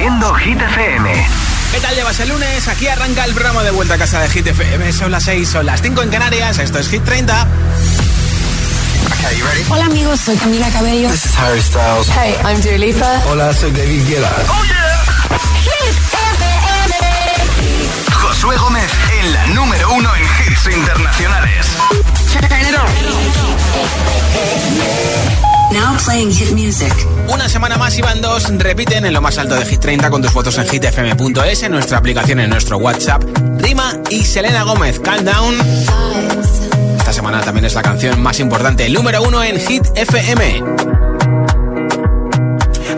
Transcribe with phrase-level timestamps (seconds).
[0.00, 1.26] Haciendo Hit FM.
[1.72, 2.68] ¿Qué tal llevas el lunes?
[2.68, 4.94] Aquí arranca el programa de vuelta a casa de Hit FM.
[4.94, 6.58] Son las 6, son las 5 en Canarias.
[6.58, 7.46] Esto es Hit 30.
[9.68, 11.10] Hola amigos, soy Camila Cabello.
[11.10, 12.08] This is Harry Styles.
[12.16, 13.20] Hey, I'm Dua Lipa.
[13.28, 14.32] Hola, soy David Guetta.
[14.48, 15.04] Oh yeah.
[15.64, 15.94] Hit
[16.38, 16.94] FM.
[18.10, 18.90] Josué Gómez
[19.20, 21.66] en la número uno en hits internacionales.
[25.72, 26.92] Now playing hit music.
[27.28, 30.20] Una semana más y van dos repiten en lo más alto de Hit 30 con
[30.22, 33.22] tus fotos en hitfm.es, en nuestra aplicación, en nuestro WhatsApp.
[33.58, 35.54] Rima y Selena Gómez, Calm Down.
[36.98, 40.62] Esta semana también es la canción más importante, el número uno en Hit FM.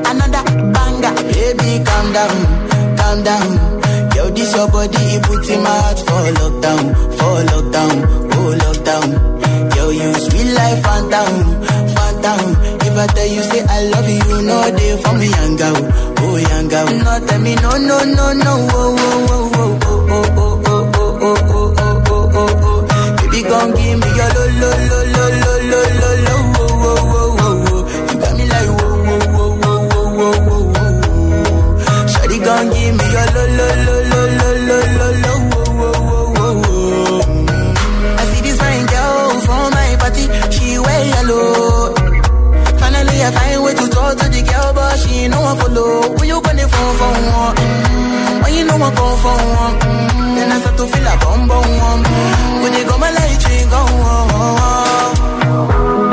[0.07, 3.83] Another banger, baby, calm down, calm down.
[4.15, 9.77] Yo, this your body, it puts in my heart for lockdown, for lockdown, oh lockdown.
[9.77, 11.91] Yo, you sweet life, phantom,
[12.23, 12.57] phantom.
[12.81, 15.59] If I tell you, say I love you, know they for me, young
[16.19, 16.69] oh young.
[16.69, 21.23] No, tell me, no, no, no, no, oh, oh, oh, oh, oh, oh, oh, oh,
[21.23, 22.80] oh, oh, oh, oh, oh, oh.
[23.19, 27.02] Baby, gon' give me your lo, lo, lo, lo, lo, lo, lo, lo, oh, oh,
[27.02, 27.80] oh, oh, oh.
[28.09, 32.07] You got me like, whoa, whoa, whoa, whoa, whoa, whoa, whoa, whoa.
[32.13, 35.02] Shawty gon' give me your lo, lo, lo, lo, lo, lo, lo,
[44.93, 46.02] but she ain't no one follow.
[46.16, 47.57] Who you gonna phone for one?
[47.57, 51.15] Mm, When you know I come for one, mm, then I start to feel a
[51.23, 52.02] bum bum one.
[52.04, 53.80] Mm, When you go my light, you go
[54.12, 54.23] on.
[55.43, 56.12] Yeah, I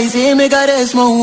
[0.00, 1.22] y si me cares, mon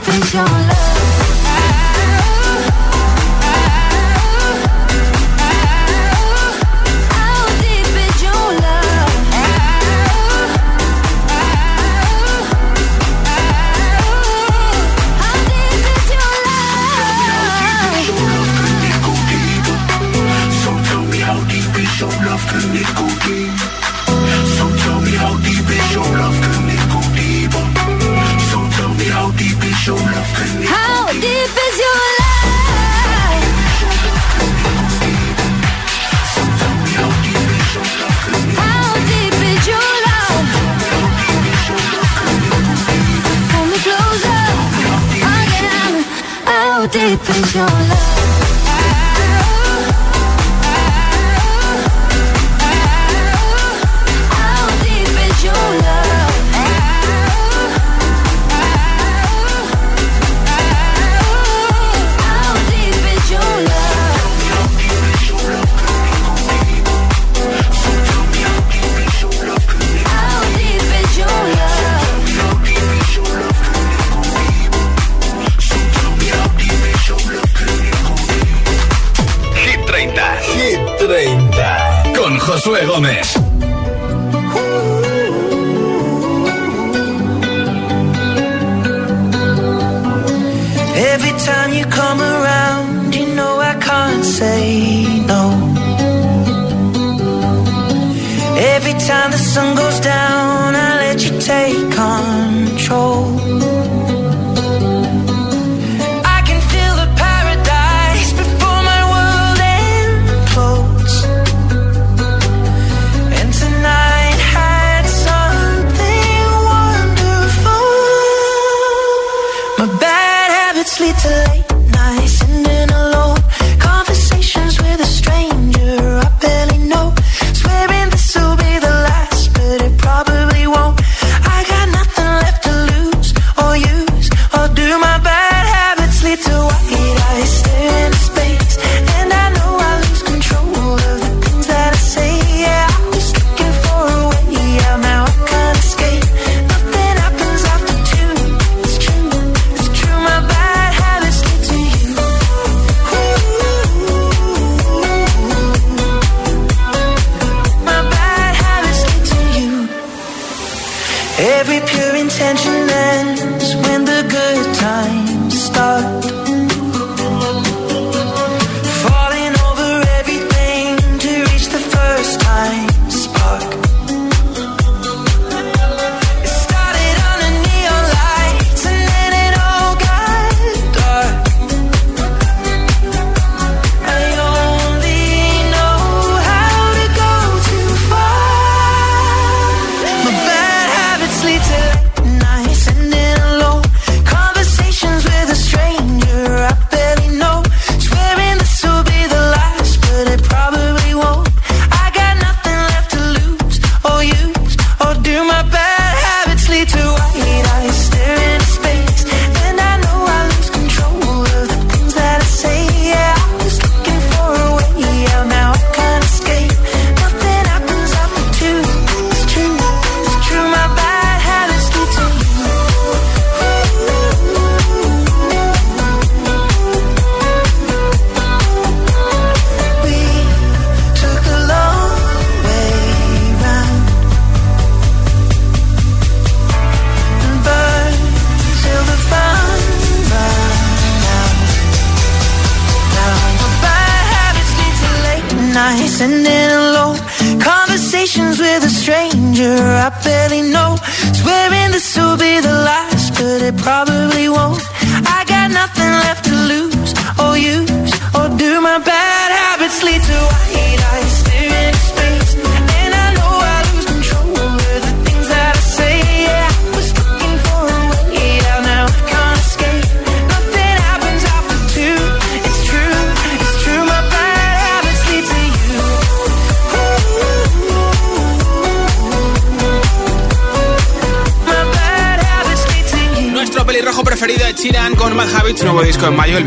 [0.00, 0.67] I know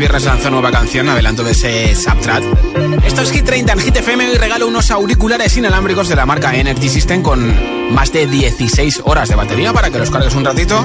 [0.02, 2.44] disco viernes lanzó nueva canción, adelanto de ese Subtrat.
[3.06, 6.54] Esto es Hit 30 en Hit FM y regalo unos auriculares inalámbricos de la marca
[6.54, 7.54] Energy System con
[7.94, 10.84] más de 16 horas de batería para que los cargues un ratito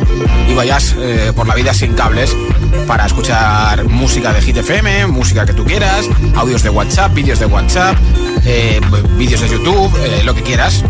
[0.50, 2.34] y vayas eh, por la vida sin cables
[2.86, 7.48] para escuchar música de Hit FM, música que tú quieras, audios de WhatsApp, vídeos de
[7.48, 7.98] WhatsApp,
[8.46, 8.80] eh,
[9.18, 10.84] vídeos de YouTube, eh, lo que quieras.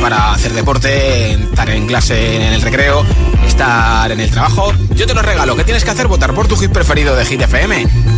[0.00, 3.04] Para hacer deporte, estar en clase en el recreo,
[3.46, 5.56] estar en el trabajo, yo te lo regalo.
[5.56, 6.08] ¿Qué tienes que hacer?
[6.08, 7.42] Votar por tu hit preferido de Hit.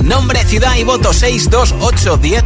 [0.05, 2.45] Nombre, ciudad y voto 628 10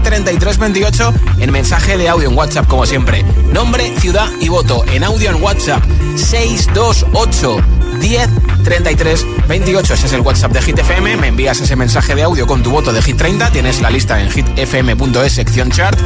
[0.59, 3.25] 28 en mensaje de audio en WhatsApp, como siempre.
[3.53, 5.83] Nombre, ciudad y voto en audio en WhatsApp
[6.17, 7.57] 628
[8.01, 8.29] 10
[8.63, 9.95] 33 28.
[9.95, 11.17] Ese es el WhatsApp de Hit FM.
[11.17, 13.51] Me envías ese mensaje de audio con tu voto de Hit 30.
[13.51, 15.99] Tienes la lista en hitfm.es, sección chart.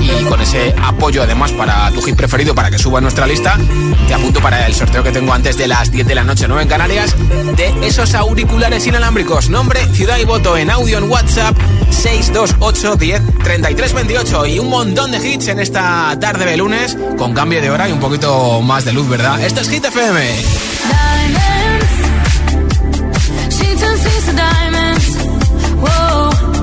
[0.00, 3.58] Y con ese apoyo además para tu hit preferido para que suba a nuestra lista,
[4.06, 6.62] te apunto para el sorteo que tengo antes de las 10 de la noche, 9
[6.62, 7.14] en Canarias,
[7.56, 9.48] de esos auriculares inalámbricos.
[9.48, 11.56] Nombre, ciudad y voto en audio en WhatsApp
[11.90, 14.46] 628 10 33 28.
[14.46, 17.92] Y un montón de hits en esta tarde de lunes con cambio de hora y
[17.92, 19.42] un poquito más de luz, ¿verdad?
[19.42, 20.34] Esto es Hit FM.
[24.34, 25.16] diamonds.
[25.80, 26.53] Whoa.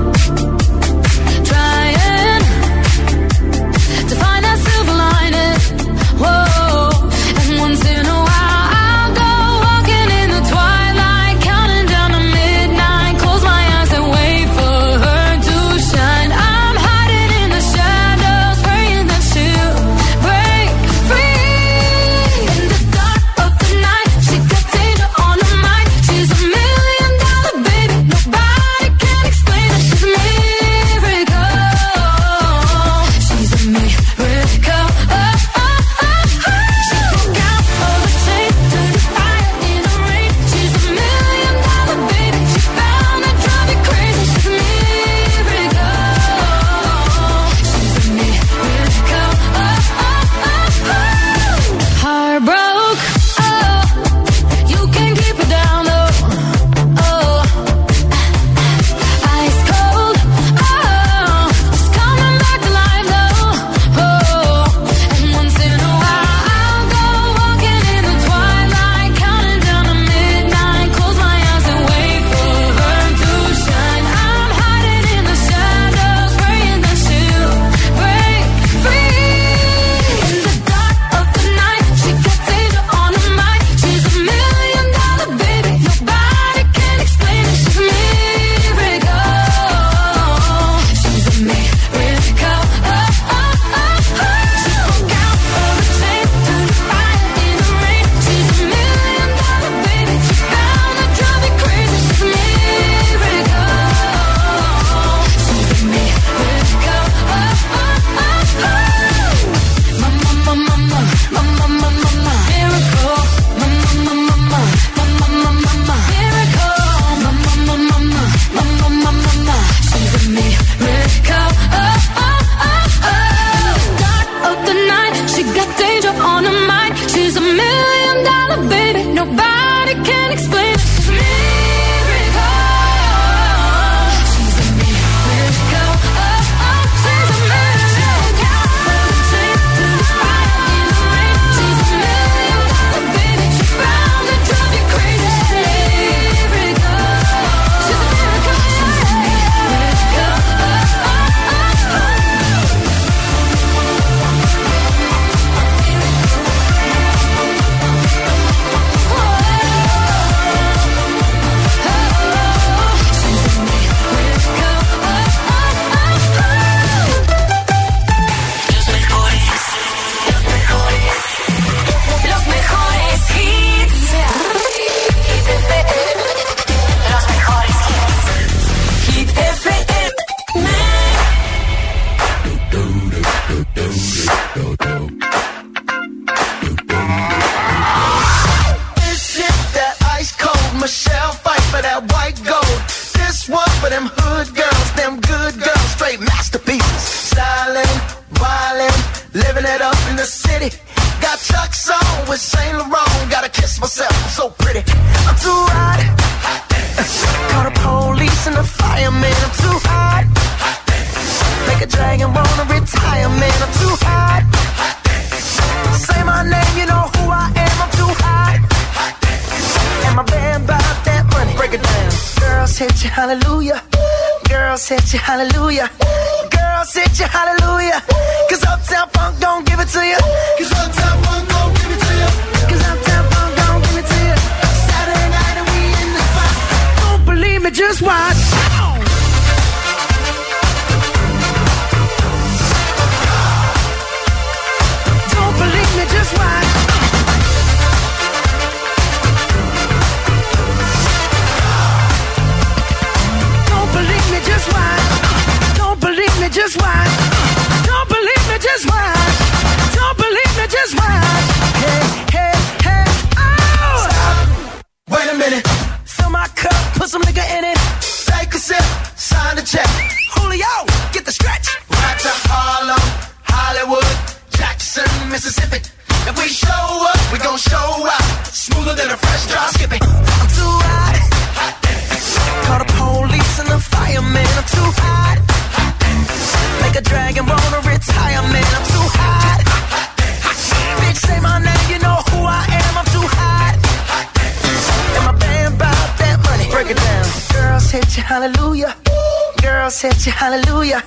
[299.62, 301.02] Girls hit you, hallelujah.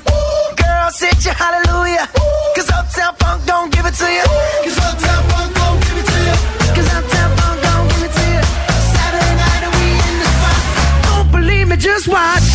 [0.56, 2.08] Girls hit you, hallelujah.
[2.56, 4.24] Cause Uptown Funk don't give it to you.
[4.64, 6.36] Cause Uptown Funk don't give it to you.
[6.76, 8.44] Cause Uptown Funk don't give it to you.
[8.96, 10.62] Saturday night and we in the spot.
[11.04, 12.55] Don't believe me, just watch.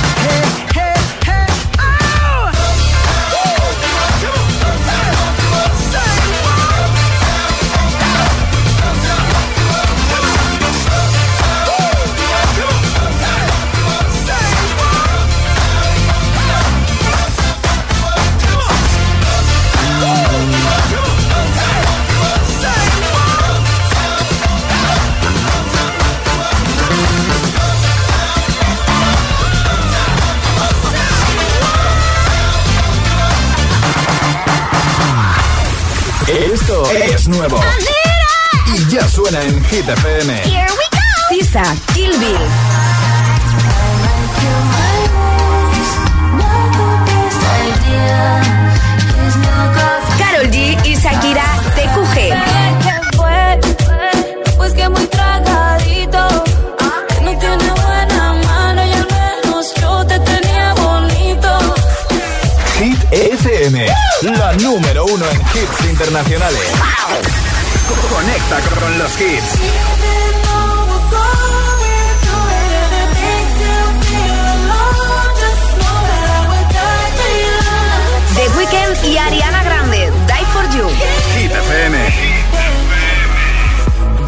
[36.97, 37.59] Es nuevo.
[38.75, 40.33] Y ya suena en Hit FM.
[40.43, 40.99] Here we go.
[41.29, 42.37] Sisa, Kill Bill.
[50.17, 52.50] Carol G y Shakira, TQG.
[64.23, 66.59] La número uno en hits internacionales.
[68.09, 69.57] Conecta con los hits.
[78.35, 80.87] The Weeknd y Ariana Grande, Die for You.
[81.35, 81.97] Hit FM.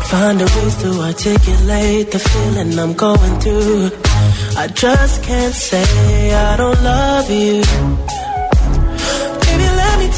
[0.09, 3.91] Find a ways to articulate the feeling I'm going through.
[4.57, 8.22] I just can't say I don't love you.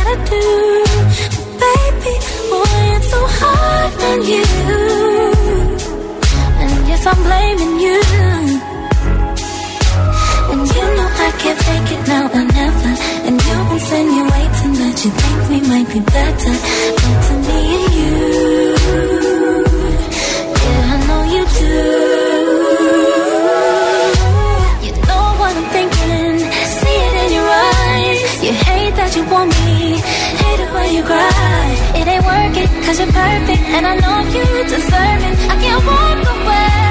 [0.00, 0.44] Gotta do.
[1.64, 2.14] Baby,
[2.50, 4.44] boy, it's so hard on you.
[6.62, 8.00] And yes, I'm blaming you.
[10.52, 12.92] And you know I can't fake it now or never.
[13.26, 16.54] And you're insinuating that you think we might be better.
[17.00, 18.14] But to me and you,
[20.60, 22.09] yeah, I know you do.
[32.32, 33.62] It cause you're perfect.
[33.74, 35.50] And I know you deserve it.
[35.50, 36.89] I can't walk away.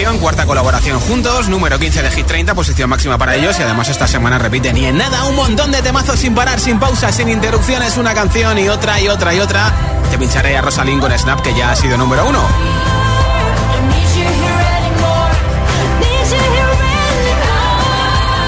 [0.00, 3.90] Canción, cuarta colaboración juntos, número 15 de Hit 30, posición máxima para ellos y además
[3.90, 7.28] esta semana repiten y en nada un montón de temazos sin parar, sin pausas, sin
[7.28, 9.74] interrupciones, una canción y otra y otra y otra.
[10.10, 12.42] Te pincharé a Rosalind con Snap que ya ha sido número uno.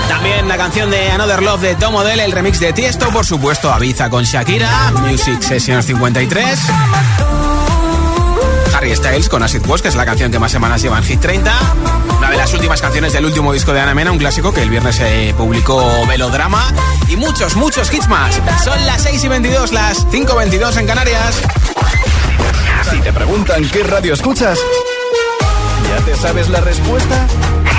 [0.09, 3.71] También la canción de Another Love de Tom Odell, el remix de Tiesto, por supuesto,
[3.71, 6.59] Aviza con Shakira, Music Sessions 53.
[8.83, 11.21] Harry Styles con Acid Wash, que es la canción que más semanas lleva en Hit
[11.21, 11.53] 30.
[12.19, 14.71] Una de las últimas canciones del último disco de Ana Mena, un clásico que el
[14.71, 16.67] viernes se publicó Velodrama.
[17.07, 18.41] Y muchos, muchos hits más.
[18.65, 21.43] Son las 6 y 22, las 5 y 22 en Canarias.
[22.91, 24.59] Si te preguntan qué radio escuchas,
[25.89, 27.29] ¿ya te sabes la respuesta?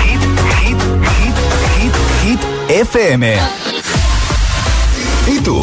[0.04, 0.22] Hit,
[0.62, 0.78] hit,
[1.18, 2.40] hit, hit, hit,
[2.70, 3.36] FM.
[5.26, 5.62] ¿Y tú?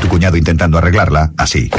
[0.00, 1.70] Tu cuñado intentando arreglarla, así.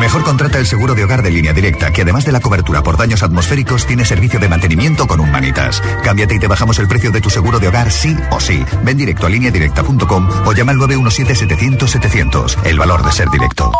[0.00, 2.96] Mejor contrata el seguro de hogar de línea directa, que además de la cobertura por
[2.96, 5.80] daños atmosféricos, tiene servicio de mantenimiento con un manitas.
[6.02, 8.64] Cámbiate y te bajamos el precio de tu seguro de hogar sí o sí.
[8.82, 12.56] Ven directo a lineadirecta.com o llama al 917-700-700.
[12.64, 13.72] El valor de ser directo.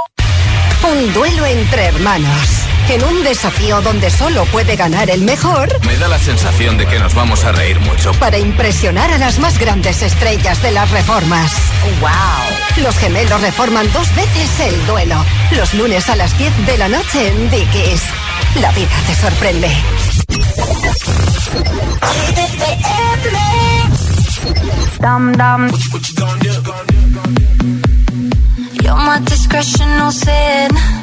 [0.85, 2.72] Un duelo entre hermanos.
[2.93, 5.67] En un desafío donde solo puede ganar el mejor.
[5.87, 8.13] Me da la sensación de que nos vamos a reír mucho.
[8.21, 11.53] Para impresionar a las más grandes estrellas de las reformas.
[12.03, 12.85] ¡Wow!
[12.85, 15.25] Los gemelos reforman dos veces el duelo.
[15.53, 18.03] Los lunes a las 10 de la noche en Dickies.
[18.61, 19.69] La vida te sorprende.
[25.01, 25.69] Dum dum.
[28.83, 31.03] You're my discretion, no sin.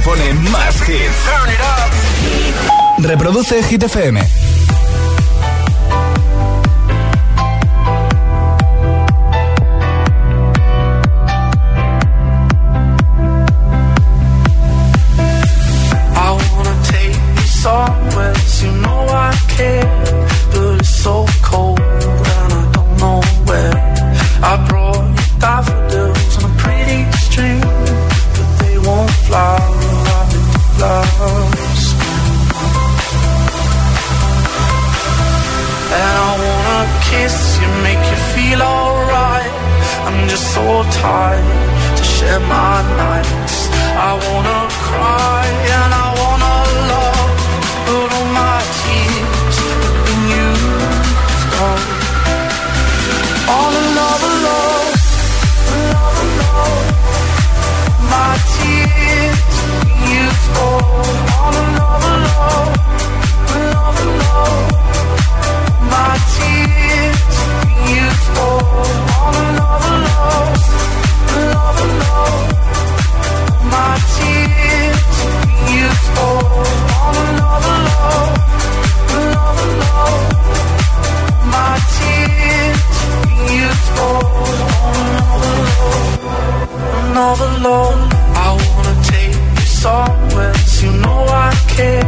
[0.00, 1.28] Te pone más hits.
[2.98, 4.20] Reproduce Hit FM.
[41.00, 43.56] Tired to share my nights.
[44.08, 45.44] I wanna cry
[45.76, 46.56] and I wanna
[46.92, 47.30] love,
[47.86, 51.82] but all my tears have been used up.
[53.54, 54.92] All another love,
[55.76, 56.86] another love.
[58.14, 60.84] My tears have been used up.
[61.40, 61.54] All
[62.34, 62.74] love,
[63.56, 64.68] another love.
[65.94, 66.79] My tears
[87.02, 88.00] Another love.
[88.46, 92.04] I wanna take you somewhere, you know I care,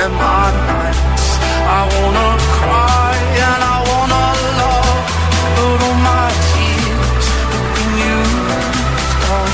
[0.00, 1.28] share my nights.
[1.76, 3.12] I wanna cry
[3.46, 4.24] and I wanna
[4.60, 5.00] love,
[5.56, 9.52] but all my tears have been used up.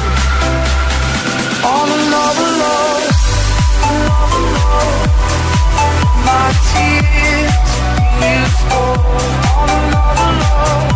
[1.75, 3.07] Another love,
[3.91, 5.03] another love.
[6.29, 7.67] My tears
[8.31, 9.03] used up.
[9.61, 10.91] On another love,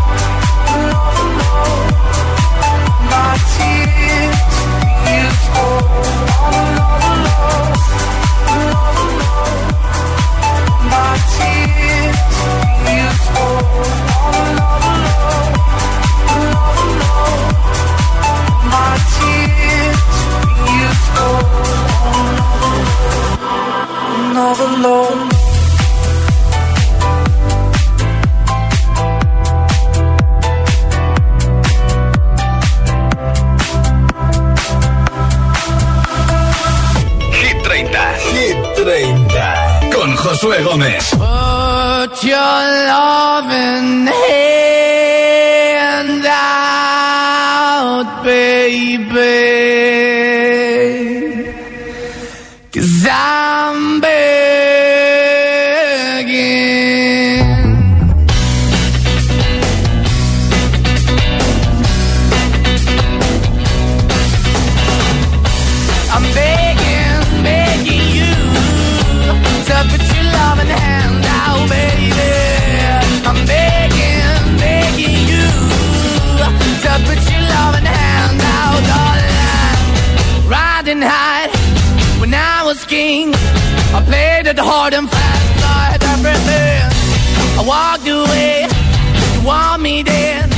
[0.75, 1.87] another love.
[3.13, 4.45] My tears
[5.19, 5.90] used up.
[24.41, 25.60] Another love,
[40.31, 41.11] Josué Gómez.
[87.81, 88.67] Walked away,
[89.33, 90.49] you want me then.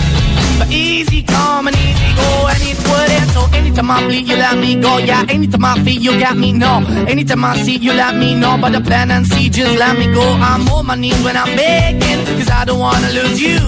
[0.59, 3.29] But easy come and easy go, and it wouldn't.
[3.37, 4.93] So anytime I bleed, you let me go.
[4.99, 6.51] Yeah, anytime I feel, you got me.
[6.53, 6.73] No,
[7.13, 8.55] anytime I see, you let me know.
[8.63, 10.25] But the plan and see, just let me go.
[10.51, 13.59] I'm on my knees when I'm begging, cause I don't wanna lose you.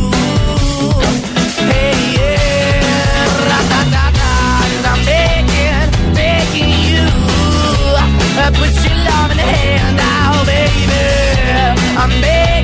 [1.71, 4.31] Hey, yeah, ra-da-da-da,
[4.73, 5.87] cause I'm begging,
[6.21, 7.05] begging you.
[8.43, 11.03] Uh, Put your love in the hand out, baby.
[12.03, 12.64] I'm begging.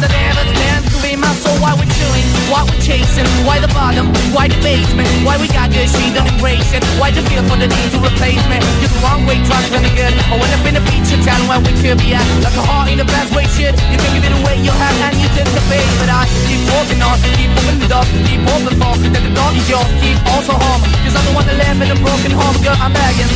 [0.00, 1.56] stand, that never stands to be my soul.
[1.60, 5.68] Why we're chilling, why we're chasing, why the bottom, why the basement, why we got
[5.72, 6.82] good, she don't embrace it.
[6.96, 8.58] Why the feel for the need to replace me?
[8.80, 10.14] You're the wrong way, trying to run good.
[10.32, 12.24] I went up in a feature town where we could be at.
[12.40, 13.76] Like a heart in the best way, shit.
[13.92, 15.88] You can give it away, you have, and you take the bait.
[16.00, 19.50] But I keep walking on, keep moving the door, keep open for that the door
[19.52, 20.82] is yours, keep also home.
[21.04, 23.32] Cause I'm the one that live in a broken home, girl, I'm begging.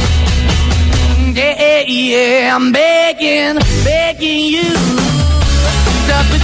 [1.34, 5.04] Yeah, yeah, I'm begging, begging you
[6.14, 6.43] your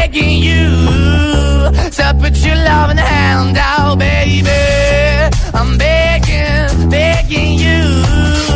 [0.13, 4.49] you to put your loving hand out, baby.
[5.53, 8.50] I'm begging, begging you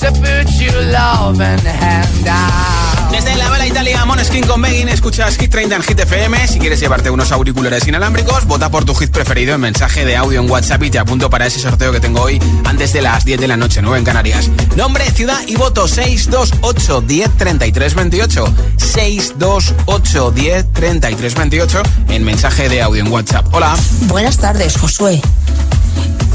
[0.00, 3.10] to put your loving hand out.
[3.10, 6.46] Desde la Vela Italia, Moneskin con Begging, escuchas Hit 30 en Hit FM.
[6.46, 10.40] Si quieres llevarte unos auriculares inalámbricos, vota por tu hit preferido en mensaje de audio
[10.40, 13.40] en WhatsApp y te apunto para ese sorteo que tengo hoy antes de las 10
[13.40, 14.50] de la noche, 9 en Canarias.
[14.76, 18.54] Nombre, ciudad y voto 628 10 33 28.
[18.76, 23.46] 628 10 33 28 en mensaje de audio en WhatsApp.
[23.52, 23.74] Hola.
[24.02, 25.20] Buenas tardes, Josué.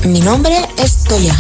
[0.06, 1.36] Mi nombre es Toya.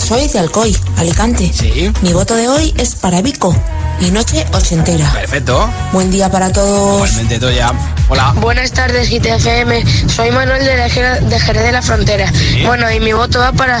[0.00, 1.52] Soy de Alcoy, Alicante.
[1.52, 1.92] Sí.
[2.02, 3.54] Mi voto de hoy es para Vico
[4.00, 5.08] y Noche Ochentera.
[5.12, 5.68] Perfecto.
[5.92, 6.94] Buen día para todos.
[6.96, 7.72] Igualmente, Toya.
[8.08, 8.32] Hola.
[8.40, 9.84] Buenas tardes, GTFM.
[10.08, 12.32] Soy Manuel de, la de Jerez de la Frontera.
[12.64, 13.80] Bueno, y mi voto va para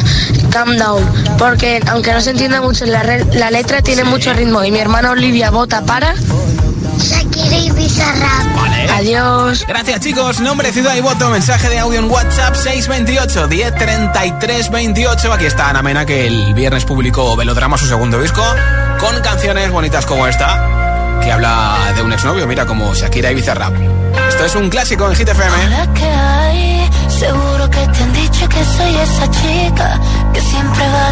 [0.50, 1.02] Calm Down,
[1.38, 3.02] porque aunque no se entienda mucho la,
[3.32, 4.62] la letra, tiene mucho ritmo.
[4.62, 6.14] Y mi hermana Olivia vota para
[7.50, 8.54] Bizarrap.
[8.54, 8.88] Vale.
[8.90, 9.64] Adiós.
[9.66, 15.32] Gracias chicos, nombre, ciudad y voto, mensaje de audio en WhatsApp 628 10 33 28.
[15.32, 18.42] Aquí está Ana Mena que el viernes publicó Velodrama, su segundo disco,
[19.00, 23.74] con canciones bonitas como esta, que habla de un exnovio, mira como Shakira y Bizarrap.
[24.28, 25.56] Esto es un clásico en Hit FM.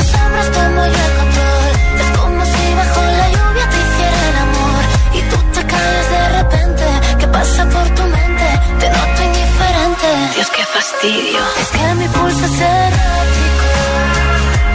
[0.00, 1.72] 50 sombras tomo yo el control.
[2.02, 4.82] Es como si bajo la lluvia te hiciera el amor.
[5.18, 6.84] Y tú te caes de repente.
[7.18, 8.46] ¿Qué pasa por tu mente?
[8.80, 10.08] Te noto indiferente.
[10.34, 11.40] Dios, qué fastidio.
[11.62, 13.68] Es que mi pulso es errático.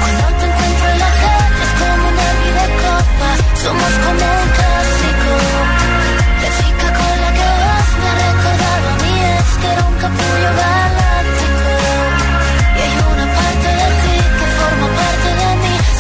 [0.02, 3.30] Cuando te encuentro en la calle es como una vida copa.
[3.64, 5.32] Somos como un clásico.
[6.42, 9.96] La chica con la que vas me ha recordado a mí es que era un
[10.04, 11.25] capullo galáctico.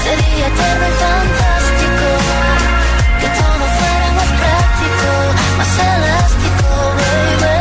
[0.06, 2.08] Sería y fantástico.
[3.22, 5.10] Que todo fuera más práctico,
[5.60, 6.68] más elástico,
[7.00, 7.58] baby.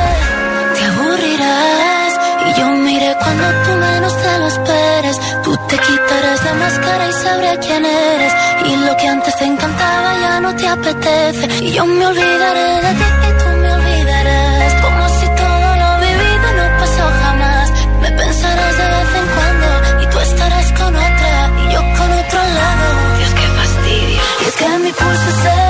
[0.76, 2.12] Te aburrirás
[2.46, 5.16] y yo miré cuando tú menos te lo esperes.
[5.44, 8.32] Tú te quitarás la máscara y sabré quién eres.
[8.66, 11.64] Y lo que antes te encantaba ya no te apetece.
[11.64, 13.23] Y yo me olvidaré de ti
[25.00, 25.63] Y es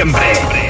[0.00, 0.69] siempre.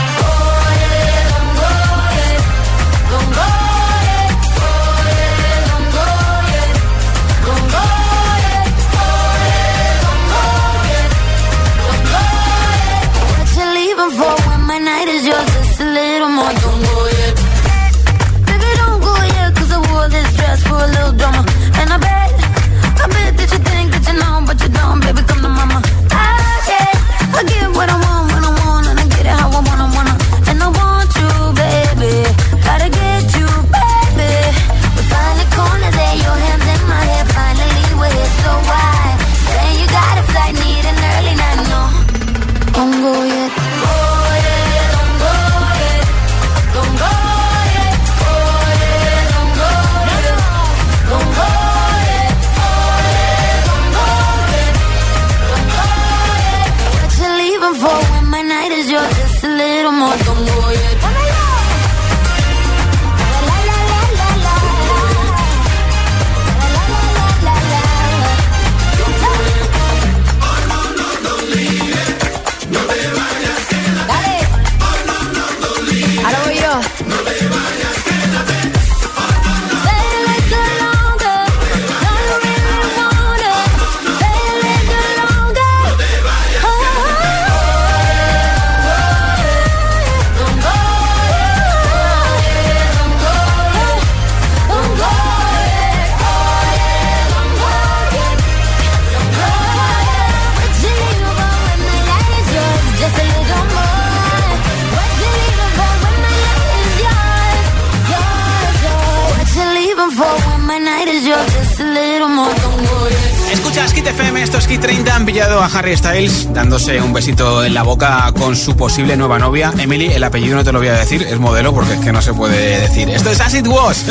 [115.73, 120.07] Harry Styles dándose un besito en la boca con su posible nueva novia, Emily.
[120.07, 122.33] El apellido no te lo voy a decir, es modelo porque es que no se
[122.33, 123.09] puede decir.
[123.09, 124.05] Esto es As It Was.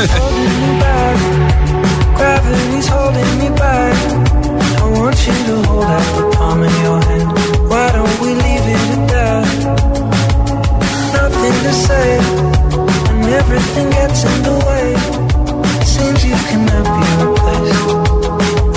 [15.85, 17.91] Seems you cannot be replaced.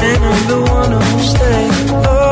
[0.03, 2.22] And I'm the one who stays.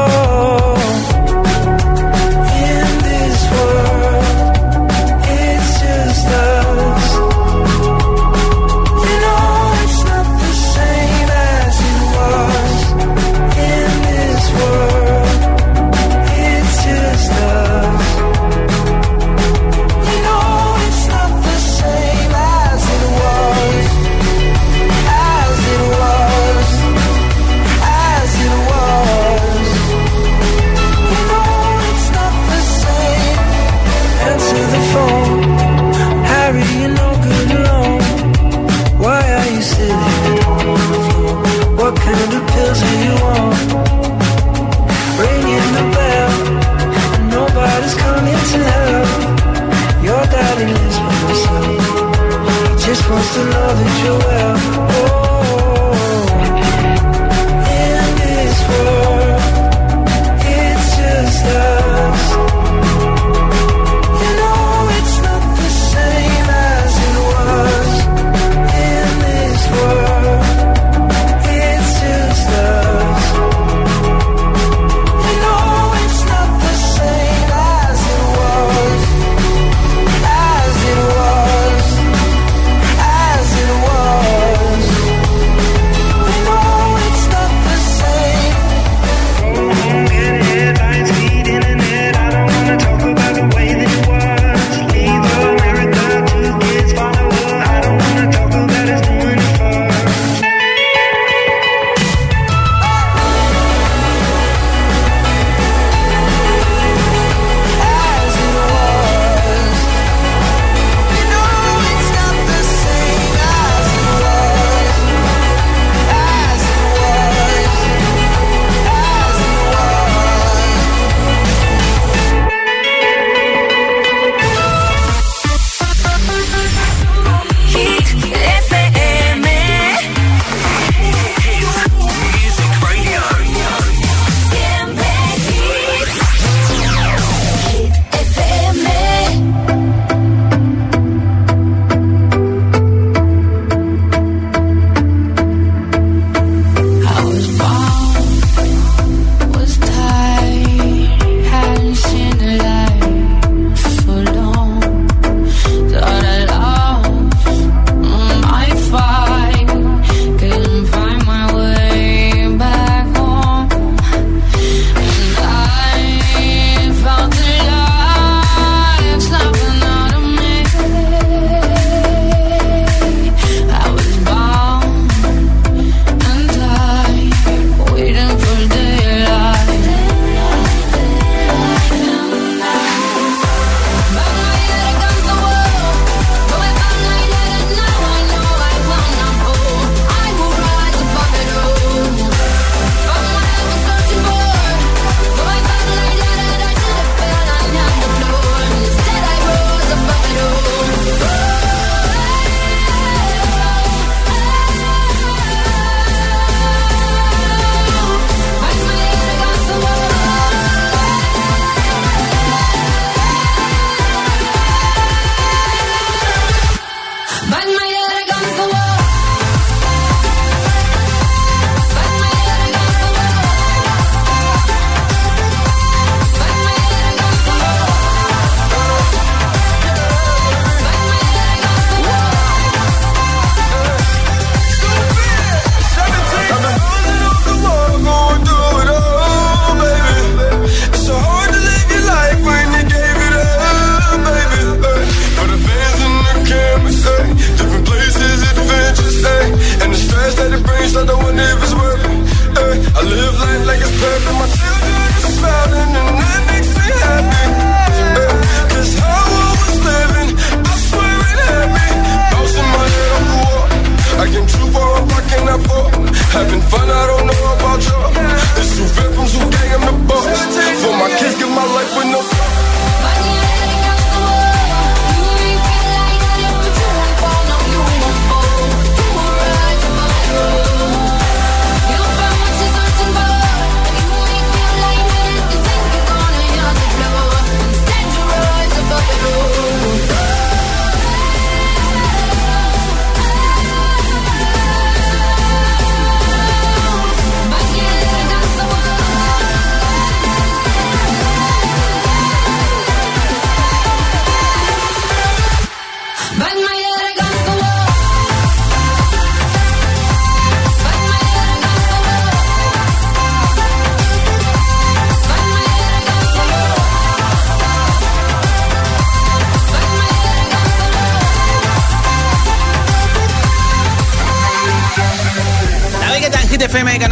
[52.93, 54.57] just wants to know that you're well.
[54.91, 55.93] Oh,
[57.71, 59.00] in this world.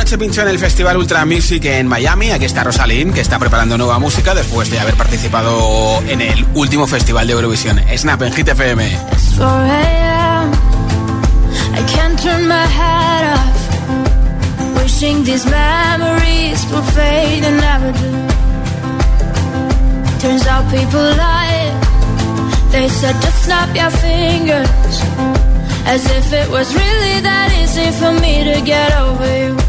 [0.10, 2.32] Anoche pinchó en el Festival Ultra Music en Miami.
[2.32, 6.88] Aquí está Rosalind, que está preparando nueva música después de haber participado en el último
[6.88, 7.80] festival de Eurovisión.
[7.96, 8.98] Snap en Hit FM.
[25.86, 29.69] As if it was really that easy for me to get over you.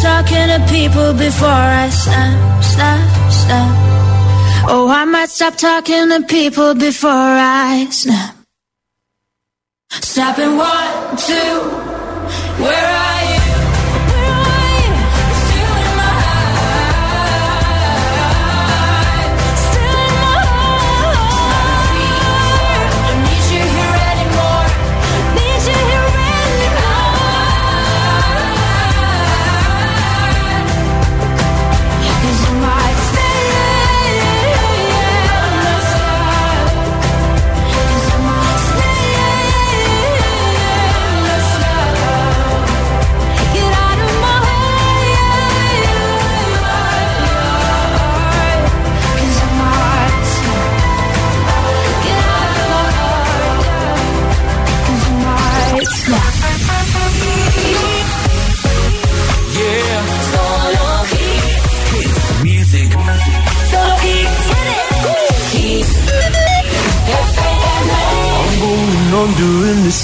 [0.00, 3.72] talking to people before I snap, snap, snap.
[4.68, 8.34] Oh, I might stop talking to people before I snap.
[9.90, 11.60] Snapping one, two,
[12.62, 13.15] where are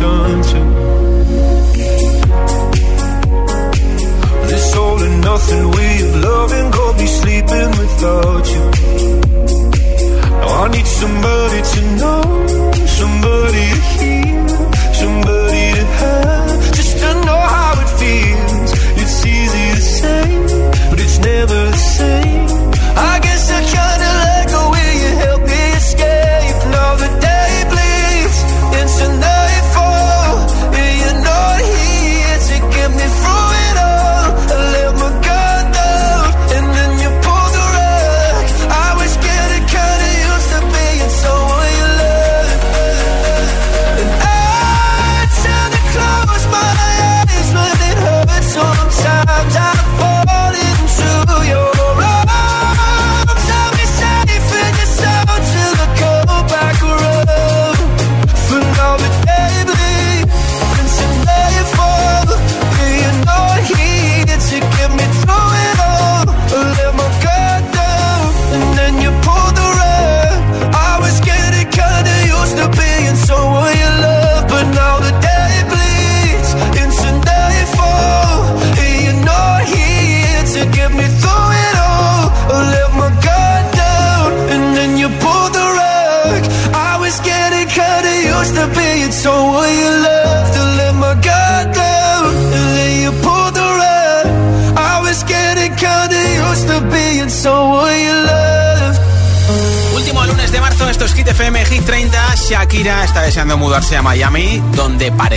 [0.00, 0.68] sunset.
[4.48, 8.64] This all or nothing way of loving and go be sleeping without you.
[10.40, 11.79] Now I need somebody to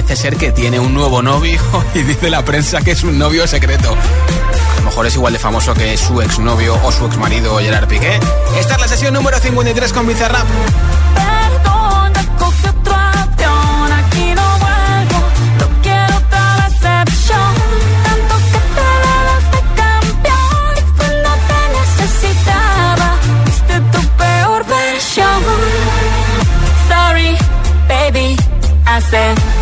[0.03, 1.61] parece ser que tiene un nuevo novio
[1.93, 3.93] y dice la prensa que es un novio secreto.
[3.93, 8.19] A lo mejor es igual de famoso que su exnovio o su exmarido Gerard Piqué.
[8.57, 10.45] Esta es la sesión número 53 con Bizarrap.
[28.93, 29.52] hace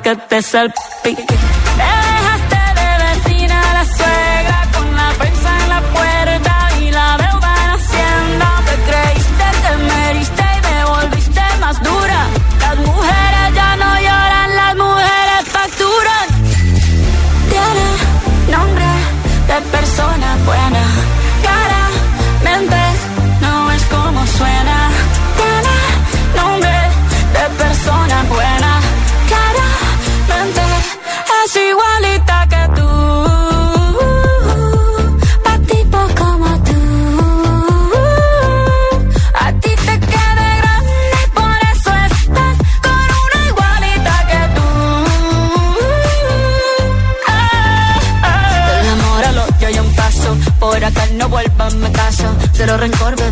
[0.00, 1.65] que te salpique.